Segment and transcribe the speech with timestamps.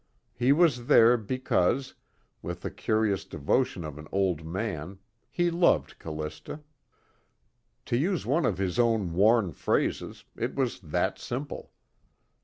[0.33, 1.93] He was there because,
[2.41, 4.97] with the curious devotion of an old man,
[5.29, 6.61] he loved Callista.
[7.85, 11.71] To use one of his own worn phrases, it was that simple.